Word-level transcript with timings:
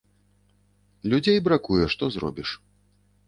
Людзей 1.11 1.37
бракуе, 1.47 1.83
што 1.97 2.03
зробіш. 2.15 2.49